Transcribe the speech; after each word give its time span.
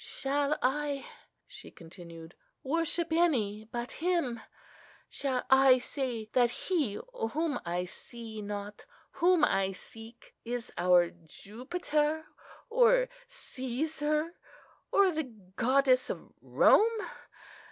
"Shall 0.00 0.56
I," 0.62 1.06
she 1.48 1.72
continued, 1.72 2.36
"worship 2.62 3.12
any 3.12 3.64
but 3.64 3.90
Him? 3.90 4.38
Shall 5.08 5.42
I 5.50 5.78
say 5.78 6.26
that 6.34 6.50
He 6.50 7.00
whom 7.32 7.58
I 7.66 7.84
see 7.84 8.40
not, 8.40 8.86
whom 9.10 9.44
I 9.44 9.72
seek, 9.72 10.36
is 10.44 10.70
our 10.78 11.10
Jupiter, 11.10 12.24
or 12.70 13.08
Cæsar, 13.28 14.30
or 14.92 15.10
the 15.10 15.24
goddess 15.56 16.08
Rome? 16.42 17.02